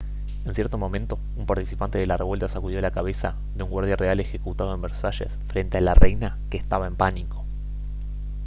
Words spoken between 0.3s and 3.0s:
en cierto momento un participante de la revuelta sacudió la